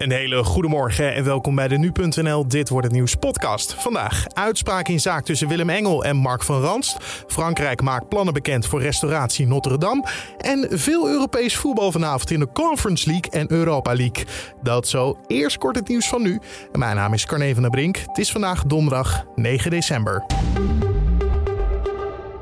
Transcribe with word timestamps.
Een 0.00 0.12
hele 0.12 0.44
goede 0.44 0.68
morgen 0.68 1.14
en 1.14 1.24
welkom 1.24 1.54
bij 1.54 1.68
de 1.68 1.78
Nu.nl 1.78 2.48
Dit 2.48 2.68
wordt 2.68 2.86
het 2.86 2.96
nieuws 2.96 3.14
podcast. 3.14 3.74
Vandaag 3.74 4.24
uitspraak 4.32 4.88
in 4.88 5.00
zaak 5.00 5.24
tussen 5.24 5.48
Willem 5.48 5.70
Engel 5.70 6.04
en 6.04 6.16
Mark 6.16 6.42
van 6.42 6.60
Ranst. 6.60 6.96
Frankrijk 7.26 7.82
maakt 7.82 8.08
plannen 8.08 8.34
bekend 8.34 8.66
voor 8.66 8.82
restauratie 8.82 9.46
Notre 9.46 9.78
Dame. 9.78 10.04
En 10.38 10.66
veel 10.70 11.08
Europees 11.08 11.56
voetbal 11.56 11.92
vanavond 11.92 12.30
in 12.30 12.38
de 12.38 12.52
Conference 12.52 13.10
League 13.10 13.30
en 13.30 13.50
Europa 13.52 13.94
League. 13.94 14.24
Dat 14.62 14.88
zo. 14.88 15.18
Eerst 15.26 15.58
kort 15.58 15.76
het 15.76 15.88
nieuws 15.88 16.08
van 16.08 16.22
nu. 16.22 16.40
mijn 16.72 16.96
naam 16.96 17.12
is 17.12 17.26
Carne 17.26 17.52
van 17.52 17.62
der 17.62 17.70
Brink. 17.70 17.96
Het 17.96 18.18
is 18.18 18.32
vandaag 18.32 18.64
donderdag 18.64 19.24
9 19.34 19.70
december. 19.70 20.24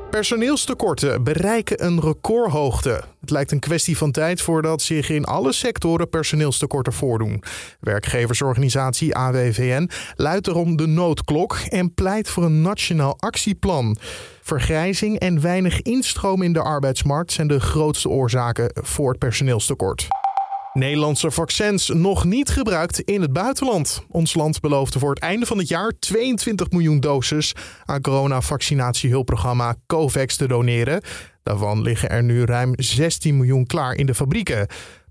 Personeelstekorten 0.09 1.23
bereiken 1.23 1.85
een 1.85 2.01
recordhoogte. 2.01 3.03
Het 3.21 3.29
lijkt 3.29 3.51
een 3.51 3.59
kwestie 3.59 3.97
van 3.97 4.11
tijd 4.11 4.41
voordat 4.41 4.81
zich 4.81 5.09
in 5.09 5.25
alle 5.25 5.51
sectoren 5.51 6.09
personeelstekorten 6.09 6.93
voordoen. 6.93 7.43
Werkgeversorganisatie 7.79 9.15
AWVN 9.15 9.89
luidt 10.15 10.47
erom 10.47 10.75
de 10.75 10.87
noodklok 10.87 11.57
en 11.67 11.93
pleit 11.93 12.29
voor 12.29 12.43
een 12.43 12.61
nationaal 12.61 13.15
actieplan. 13.19 13.97
Vergrijzing 14.41 15.19
en 15.19 15.41
weinig 15.41 15.81
instroom 15.81 16.41
in 16.41 16.53
de 16.53 16.61
arbeidsmarkt 16.61 17.31
zijn 17.31 17.47
de 17.47 17.59
grootste 17.59 18.09
oorzaken 18.09 18.71
voor 18.73 19.09
het 19.09 19.19
personeelstekort. 19.19 20.07
Nederlandse 20.79 21.31
vaccins 21.31 21.87
nog 21.87 22.23
niet 22.23 22.49
gebruikt 22.49 22.99
in 22.99 23.21
het 23.21 23.33
buitenland. 23.33 24.03
Ons 24.09 24.33
land 24.33 24.59
beloofde 24.59 24.99
voor 24.99 25.09
het 25.09 25.19
einde 25.19 25.45
van 25.45 25.57
het 25.57 25.67
jaar 25.67 25.93
22 25.99 26.69
miljoen 26.69 26.99
doses 26.99 27.53
aan 27.85 28.01
coronavaccinatiehulpprogramma 28.01 29.75
COVAX 29.87 30.35
te 30.35 30.47
doneren. 30.47 31.01
Daarvan 31.43 31.81
liggen 31.81 32.09
er 32.09 32.23
nu 32.23 32.43
ruim 32.43 32.73
16 32.75 33.37
miljoen 33.37 33.65
klaar 33.65 33.95
in 33.95 34.05
de 34.05 34.15
fabrieken. 34.15 34.67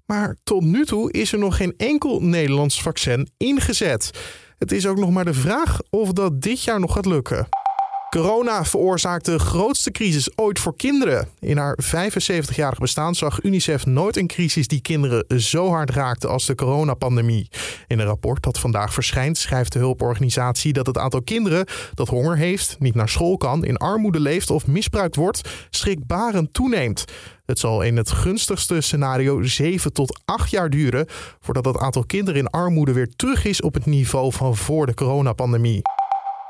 Maar 0.06 0.36
tot 0.44 0.62
nu 0.62 0.84
toe 0.84 1.12
is 1.12 1.32
er 1.32 1.38
nog 1.38 1.56
geen 1.56 1.74
enkel 1.76 2.20
Nederlands 2.20 2.82
vaccin 2.82 3.30
ingezet. 3.36 4.10
Het 4.58 4.72
is 4.72 4.86
ook 4.86 4.98
nog 4.98 5.10
maar 5.10 5.24
de 5.24 5.34
vraag 5.34 5.78
of 5.90 6.12
dat 6.12 6.42
dit 6.42 6.62
jaar 6.62 6.80
nog 6.80 6.92
gaat 6.92 7.06
lukken. 7.06 7.48
Corona 8.08 8.64
veroorzaakt 8.64 9.24
de 9.24 9.38
grootste 9.38 9.90
crisis 9.90 10.36
ooit 10.36 10.58
voor 10.58 10.76
kinderen. 10.76 11.28
In 11.38 11.56
haar 11.56 11.78
75-jarig 11.84 12.78
bestaan 12.78 13.14
zag 13.14 13.42
UNICEF 13.42 13.86
nooit 13.86 14.16
een 14.16 14.26
crisis 14.26 14.68
die 14.68 14.80
kinderen 14.80 15.40
zo 15.40 15.68
hard 15.68 15.90
raakte 15.90 16.26
als 16.26 16.46
de 16.46 16.54
coronapandemie. 16.54 17.48
In 17.86 17.98
een 17.98 18.06
rapport 18.06 18.42
dat 18.42 18.58
vandaag 18.58 18.92
verschijnt 18.94 19.38
schrijft 19.38 19.72
de 19.72 19.78
hulporganisatie 19.78 20.72
dat 20.72 20.86
het 20.86 20.98
aantal 20.98 21.22
kinderen 21.22 21.66
dat 21.94 22.08
honger 22.08 22.36
heeft, 22.36 22.76
niet 22.78 22.94
naar 22.94 23.08
school 23.08 23.36
kan, 23.36 23.64
in 23.64 23.76
armoede 23.76 24.20
leeft 24.20 24.50
of 24.50 24.66
misbruikt 24.66 25.16
wordt, 25.16 25.48
schrikbarend 25.70 26.52
toeneemt. 26.52 27.04
Het 27.46 27.58
zal 27.58 27.82
in 27.82 27.96
het 27.96 28.10
gunstigste 28.10 28.80
scenario 28.80 29.42
7 29.42 29.92
tot 29.92 30.20
8 30.24 30.50
jaar 30.50 30.70
duren 30.70 31.06
voordat 31.40 31.64
het 31.64 31.78
aantal 31.78 32.04
kinderen 32.04 32.40
in 32.40 32.50
armoede 32.50 32.92
weer 32.92 33.08
terug 33.16 33.44
is 33.44 33.62
op 33.62 33.74
het 33.74 33.86
niveau 33.86 34.32
van 34.32 34.56
voor 34.56 34.86
de 34.86 34.94
coronapandemie. 34.94 35.82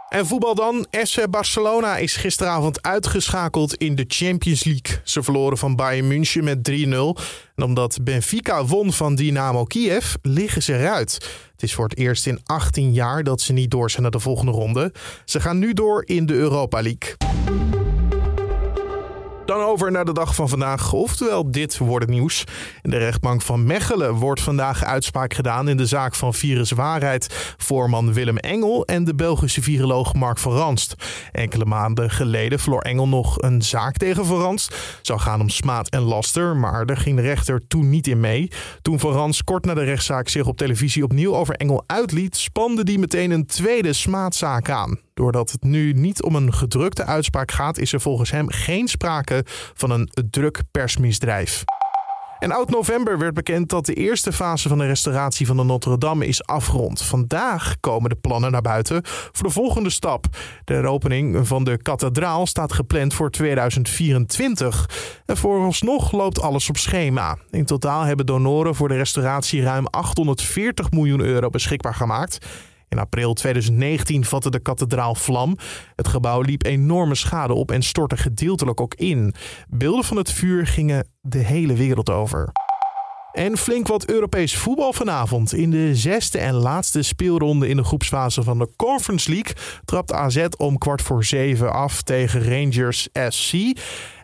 En 0.09 0.27
voetbal 0.27 0.55
dan. 0.55 0.87
SC 0.91 1.31
Barcelona 1.31 1.97
is 1.97 2.17
gisteravond 2.17 2.83
uitgeschakeld 2.83 3.75
in 3.75 3.95
de 3.95 4.05
Champions 4.09 4.64
League. 4.64 5.01
Ze 5.05 5.23
verloren 5.23 5.59
van 5.59 5.77
Bayern 5.77 6.06
München 6.06 6.45
met 6.45 6.70
3-0. 6.70 6.73
En 7.55 7.64
omdat 7.64 7.98
Benfica 8.03 8.64
won 8.64 8.92
van 8.92 9.14
Dynamo 9.14 9.64
Kiev, 9.64 10.14
liggen 10.23 10.62
ze 10.62 10.79
eruit. 10.79 11.14
Het 11.53 11.62
is 11.62 11.75
voor 11.75 11.89
het 11.89 11.98
eerst 11.98 12.27
in 12.27 12.41
18 12.45 12.92
jaar 12.92 13.23
dat 13.25 13.41
ze 13.41 13.53
niet 13.53 13.70
door 13.70 13.91
zijn 13.91 14.03
naar 14.03 14.11
de 14.11 14.20
volgende 14.20 14.53
ronde. 14.53 14.92
Ze 15.25 15.41
gaan 15.41 15.59
nu 15.59 15.73
door 15.73 16.03
in 16.06 16.27
de 16.27 16.34
Europa 16.34 16.83
League. 16.83 17.17
Dan 19.49 19.61
over 19.61 19.91
naar 19.91 20.05
de 20.05 20.13
dag 20.13 20.35
van 20.35 20.49
vandaag, 20.49 20.93
oftewel 20.93 21.51
dit 21.51 21.79
wordt 21.79 22.05
het 22.05 22.15
nieuws. 22.15 22.45
In 22.83 22.91
de 22.91 22.99
rechtbank 22.99 23.43
van 23.43 23.65
Mechelen 23.65 24.15
wordt 24.15 24.41
vandaag 24.41 24.85
uitspraak 24.85 25.35
gedaan 25.35 25.69
in 25.69 25.77
de 25.77 25.87
zaak 25.87 26.15
van 26.15 26.35
viruswaarheid 26.35 27.55
voorman 27.57 28.13
Willem 28.13 28.37
Engel 28.37 28.85
en 28.85 29.05
de 29.05 29.15
Belgische 29.15 29.63
viroloog 29.63 30.15
Mark 30.15 30.39
van 30.39 30.53
Ranst. 30.53 30.95
Enkele 31.33 31.65
maanden 31.65 32.11
geleden 32.11 32.59
verloor 32.59 32.81
Engel 32.81 33.09
nog 33.09 33.43
een 33.43 33.63
zaak 33.63 33.97
tegen 33.97 34.27
Van 34.27 34.41
Ranst. 34.41 34.98
zou 35.03 35.20
gaan 35.20 35.41
om 35.41 35.48
smaad 35.48 35.89
en 35.89 36.03
laster, 36.03 36.57
maar 36.57 36.87
daar 36.87 36.97
ging 36.97 37.17
de 37.17 37.23
rechter 37.23 37.67
toen 37.69 37.91
niet 37.91 38.07
in 38.07 38.20
mee. 38.20 38.51
Toen 38.83 38.98
Van 38.98 39.13
Ranst 39.13 39.45
kort 39.45 39.64
na 39.64 39.75
de 39.75 39.85
rechtszaak 39.85 40.29
zich 40.29 40.47
op 40.47 40.57
televisie 40.57 41.05
opnieuw 41.05 41.35
over 41.35 41.55
Engel 41.55 41.85
uitliet, 41.87 42.37
spande 42.37 42.85
die 42.85 42.98
meteen 42.98 43.31
een 43.31 43.47
tweede 43.47 43.92
smaadzaak 43.92 44.70
aan. 44.70 45.08
Doordat 45.18 45.51
het 45.51 45.62
nu 45.62 45.92
niet 45.92 46.23
om 46.23 46.34
een 46.34 46.52
gedrukte 46.52 47.05
uitspraak 47.05 47.52
gaat, 47.52 47.79
is 47.79 47.92
er 47.92 48.01
volgens 48.01 48.30
hem 48.30 48.51
geen 48.51 48.89
sprake 48.89 49.45
van 49.74 49.90
een 49.90 50.11
druk 50.30 50.62
persmisdrijf. 50.70 51.64
En 52.39 52.52
oud 52.52 52.70
november 52.70 53.18
werd 53.18 53.34
bekend 53.34 53.68
dat 53.68 53.86
de 53.86 53.95
eerste 53.95 54.33
fase 54.33 54.68
van 54.68 54.78
de 54.78 54.86
restauratie 54.86 55.46
van 55.46 55.57
de 55.57 55.64
Notre 55.64 55.98
Dame 55.98 56.27
is 56.27 56.45
afgerond. 56.46 57.02
Vandaag 57.02 57.77
komen 57.80 58.11
de 58.11 58.17
plannen 58.17 58.52
naar 58.52 58.62
buiten 58.62 59.01
voor 59.05 59.46
de 59.46 59.52
volgende 59.52 59.90
stap. 59.90 60.27
De 60.64 60.86
opening 60.86 61.46
van 61.46 61.64
de 61.64 61.83
kathedraal 61.83 62.46
staat 62.46 62.73
gepland 62.73 63.14
voor 63.14 63.30
2024. 63.30 64.90
En 65.27 65.36
vooralsnog 65.36 66.12
loopt 66.12 66.40
alles 66.40 66.68
op 66.68 66.77
schema. 66.77 67.36
In 67.51 67.64
totaal 67.64 68.02
hebben 68.02 68.27
donoren 68.27 68.74
voor 68.74 68.89
de 68.89 68.96
restauratie 68.96 69.62
ruim 69.62 69.86
840 69.86 70.90
miljoen 70.90 71.20
euro 71.20 71.51
beschikbaar 71.51 71.95
gemaakt. 71.95 72.39
In 72.89 72.99
april 72.99 73.35
2019 73.35 74.25
vatte 74.25 74.51
de 74.51 74.59
kathedraal 74.59 75.15
vlam. 75.15 75.57
Het 75.97 76.09
gebouw 76.09 76.41
liep 76.41 76.65
enorme 76.65 77.15
schade 77.15 77.55
op 77.55 77.71
en 77.71 77.83
stortte 77.83 78.17
gedeeltelijk 78.17 78.81
ook 78.81 78.95
in. 78.95 79.35
Beelden 79.69 80.05
van 80.05 80.17
het 80.17 80.33
vuur 80.33 80.67
gingen 80.67 81.09
de 81.21 81.39
hele 81.39 81.75
wereld 81.75 82.11
over. 82.11 82.53
En 83.33 83.57
flink 83.57 83.87
wat 83.87 84.09
Europees 84.11 84.57
voetbal 84.57 84.93
vanavond. 84.93 85.55
In 85.55 85.71
de 85.71 85.97
zesde 85.97 86.39
en 86.39 86.55
laatste 86.55 87.03
speelronde 87.03 87.69
in 87.69 87.77
de 87.77 87.85
groepsfase 87.85 88.43
van 88.43 88.59
de 88.59 88.69
Conference 88.77 89.31
League 89.31 89.55
trapt 89.85 90.13
AZ 90.13 90.47
om 90.57 90.79
kwart 90.79 91.03
voor 91.03 91.25
zeven 91.25 91.73
af 91.73 92.03
tegen 92.03 92.45
Rangers 92.45 93.09
SC. 93.29 93.53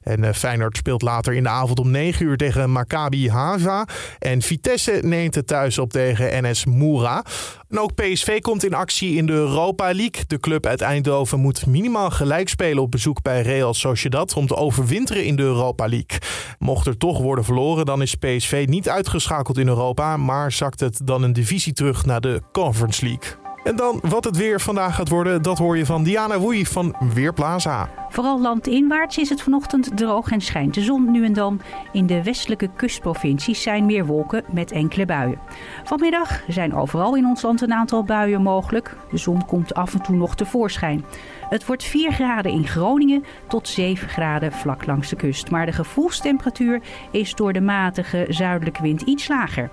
En 0.05 0.23
uh, 0.23 0.33
Feyenoord 0.33 0.77
speelt 0.77 1.03
later 1.03 1.35
in 1.35 1.43
de 1.43 1.49
avond 1.49 1.81
om 1.81 1.91
9 1.91 2.27
uur 2.27 2.37
tegen 2.37 2.71
Maccabi 2.71 3.31
Haifa. 3.31 3.87
En 4.19 4.43
Vitesse 4.43 4.99
neemt 5.03 5.35
het 5.35 5.47
thuis 5.47 5.79
op 5.79 5.91
tegen 5.91 6.45
NS 6.45 6.65
Moura. 6.65 7.25
En 7.69 7.81
ook 7.81 7.95
PSV 7.95 8.41
komt 8.41 8.65
in 8.65 8.75
actie 8.75 9.17
in 9.17 9.27
de 9.27 9.33
Europa 9.33 9.85
League. 9.85 10.25
De 10.27 10.41
club 10.41 10.67
uit 10.67 10.81
Eindhoven 10.81 11.41
moet 11.41 11.67
minimaal 11.67 12.11
gelijk 12.11 12.49
spelen 12.49 12.83
op 12.83 12.91
bezoek 12.91 13.23
bij 13.23 13.43
Real 13.43 13.75
Sociedad 13.75 14.35
om 14.35 14.47
te 14.47 14.57
overwinteren 14.57 15.25
in 15.25 15.37
de 15.37 15.43
Europa 15.43 15.89
League. 15.89 16.19
Mocht 16.59 16.87
er 16.87 16.97
toch 16.97 17.19
worden 17.19 17.45
verloren, 17.45 17.87
dan 17.87 18.03
is 18.03 18.15
PSV 18.15 18.65
niet 18.69 18.89
uitgeschakeld 18.89 19.59
in 19.59 19.69
Europa, 19.69 20.17
maar 20.17 20.53
zakt 20.53 20.81
het 20.81 21.01
dan 21.05 21.23
een 21.23 21.33
divisie 21.33 21.73
terug 21.73 22.05
naar 22.05 22.21
de 22.21 22.43
Conference 22.53 23.05
League. 23.05 23.44
En 23.65 23.77
dan 23.77 23.99
wat 24.03 24.25
het 24.25 24.37
weer 24.37 24.61
vandaag 24.61 24.95
gaat 24.95 25.09
worden, 25.09 25.43
dat 25.43 25.59
hoor 25.59 25.77
je 25.77 25.87
van 25.87 26.03
Diana 26.03 26.39
Woei 26.39 26.67
van 26.67 26.95
Weerplaza. 27.15 27.89
Vooral 28.09 28.41
landinwaarts 28.41 29.19
is 29.19 29.29
het 29.29 29.43
vanochtend 29.43 29.97
droog 29.97 30.31
en 30.31 30.41
schijnt 30.41 30.75
de 30.75 30.81
zon 30.81 31.11
nu 31.11 31.25
en 31.25 31.33
dan. 31.33 31.61
In 31.93 32.07
de 32.07 32.23
westelijke 32.23 32.71
kustprovincies 32.77 33.63
zijn 33.63 33.87
meer 33.87 34.07
wolken 34.07 34.45
met 34.53 34.73
enkele 34.73 35.07
buien. 35.07 35.39
Vanmiddag 35.85 36.43
zijn 36.49 36.75
overal 36.75 37.17
in 37.17 37.27
ons 37.27 37.43
land 37.43 37.61
een 37.61 37.73
aantal 37.73 38.05
buien 38.05 38.43
mogelijk. 38.43 38.97
De 39.11 39.17
zon 39.17 39.47
komt 39.47 39.75
af 39.75 39.95
en 39.95 40.03
toe 40.03 40.17
nog 40.17 40.37
tevoorschijn. 40.37 41.05
Het 41.49 41.67
wordt 41.67 41.85
4 41.85 42.13
graden 42.13 42.53
in 42.53 42.67
Groningen 42.67 43.25
tot 43.49 43.69
7 43.69 44.09
graden 44.09 44.53
vlak 44.53 44.87
langs 44.87 45.09
de 45.09 45.17
kust. 45.17 45.51
Maar 45.51 45.67
de 45.67 45.73
gevoelstemperatuur 45.73 46.83
is 47.11 47.35
door 47.35 47.53
de 47.53 47.61
matige 47.61 48.27
zuidelijke 48.29 48.83
wind 48.83 49.03
iets 49.03 49.29
lager. 49.29 49.71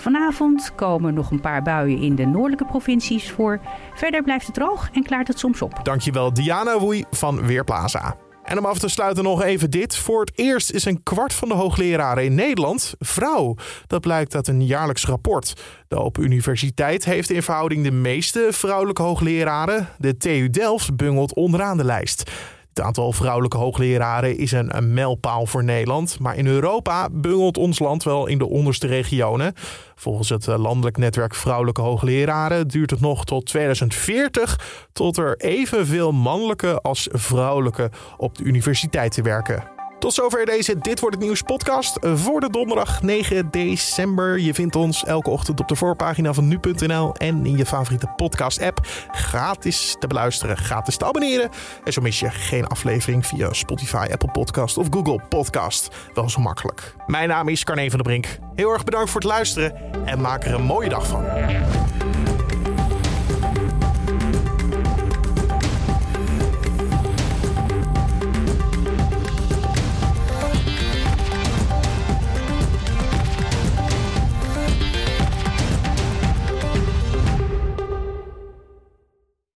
Vanavond 0.00 0.74
komen 0.74 1.14
nog 1.14 1.30
een 1.30 1.40
paar 1.40 1.62
buien 1.62 1.98
in 1.98 2.14
de 2.14 2.26
noordelijke 2.26 2.64
provincies 2.64 3.30
voor. 3.30 3.60
Verder 3.94 4.22
blijft 4.22 4.46
het 4.46 4.54
droog 4.54 4.88
en 4.92 5.02
klaart 5.02 5.28
het 5.28 5.38
soms 5.38 5.62
op. 5.62 5.80
Dankjewel 5.82 6.32
Diana 6.32 6.78
Woei 6.78 7.04
van 7.10 7.46
Weerplaza. 7.46 8.16
En 8.48 8.58
om 8.58 8.64
af 8.64 8.78
te 8.78 8.88
sluiten 8.88 9.24
nog 9.24 9.42
even 9.42 9.70
dit. 9.70 9.96
Voor 9.96 10.20
het 10.20 10.32
eerst 10.34 10.70
is 10.70 10.84
een 10.84 11.02
kwart 11.02 11.32
van 11.32 11.48
de 11.48 11.54
hoogleraren 11.54 12.24
in 12.24 12.34
Nederland 12.34 12.94
vrouw. 12.98 13.54
Dat 13.86 14.00
blijkt 14.00 14.34
uit 14.34 14.48
een 14.48 14.66
jaarlijks 14.66 15.04
rapport. 15.04 15.54
De 15.88 15.96
Open 15.96 16.22
Universiteit 16.22 17.04
heeft 17.04 17.30
in 17.30 17.42
verhouding 17.42 17.84
de 17.84 17.90
meeste 17.90 18.48
vrouwelijke 18.50 19.02
hoogleraren. 19.02 19.88
De 19.98 20.16
TU 20.16 20.50
Delft 20.50 20.96
bungelt 20.96 21.34
onderaan 21.34 21.76
de 21.76 21.84
lijst. 21.84 22.30
Het 22.78 22.86
aantal 22.86 23.12
vrouwelijke 23.12 23.56
hoogleraren 23.56 24.38
is 24.38 24.52
een, 24.52 24.92
mijlpaal 24.92 25.46
voor 25.46 25.64
Nederland. 25.64 26.18
Maar 26.18 26.36
in 26.36 26.46
Europa 26.46 27.08
bungelt 27.10 27.56
ons 27.56 27.78
land 27.78 28.02
wel 28.02 28.26
in 28.26 28.38
de 28.38 28.48
onderste 28.48 28.86
regionen. 28.86 29.54
Volgens 29.94 30.28
het 30.28 30.48
eh, 30.48 30.58
landelijk 30.58 30.96
netwerk 30.96 31.34
Vrouwelijke 31.34 31.80
Hoogleraren 31.80 32.68
duurt 32.68 32.90
het 32.90 33.00
nog 33.00 33.24
tot 33.24 33.46
2040 33.46 34.86
tot 34.92 35.16
er 35.16 35.36
evenveel 35.36 36.12
mannelijke 36.12 36.80
als 36.80 37.08
vrouwelijke 37.12 37.90
op 38.16 38.36
de 38.36 38.44
universiteit 38.44 39.12
te 39.12 39.22
werken. 39.22 39.77
Tot 39.98 40.14
zover 40.14 40.46
deze 40.46 40.78
Dit 40.78 41.00
wordt 41.00 41.16
het 41.16 41.24
nieuws 41.24 41.42
podcast 41.42 41.98
voor 42.00 42.40
de 42.40 42.50
donderdag 42.50 43.02
9 43.02 43.50
december. 43.50 44.38
Je 44.38 44.54
vindt 44.54 44.76
ons 44.76 45.04
elke 45.04 45.30
ochtend 45.30 45.60
op 45.60 45.68
de 45.68 45.76
voorpagina 45.76 46.32
van 46.32 46.48
nu.nl 46.48 47.14
en 47.14 47.46
in 47.46 47.56
je 47.56 47.66
favoriete 47.66 48.12
podcast 48.16 48.62
app. 48.62 48.80
Gratis 49.10 49.96
te 49.98 50.06
beluisteren, 50.06 50.56
gratis 50.56 50.96
te 50.96 51.04
abonneren. 51.04 51.50
En 51.84 51.92
zo 51.92 52.00
mis 52.00 52.20
je 52.20 52.30
geen 52.30 52.66
aflevering 52.66 53.26
via 53.26 53.52
Spotify, 53.52 54.06
Apple 54.12 54.30
Podcast 54.30 54.76
of 54.76 54.86
Google 54.90 55.20
Podcast. 55.28 55.88
Wel 56.14 56.30
zo 56.30 56.40
makkelijk. 56.40 56.94
Mijn 57.06 57.28
naam 57.28 57.48
is 57.48 57.64
Carne 57.64 57.90
van 57.90 58.02
der 58.02 58.02
Brink. 58.02 58.38
Heel 58.54 58.72
erg 58.72 58.84
bedankt 58.84 59.10
voor 59.10 59.20
het 59.20 59.30
luisteren 59.30 59.74
en 60.04 60.20
maak 60.20 60.44
er 60.44 60.54
een 60.54 60.62
mooie 60.64 60.88
dag 60.88 61.06
van. 61.06 61.24